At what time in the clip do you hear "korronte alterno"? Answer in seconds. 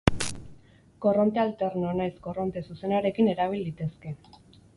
1.05-1.91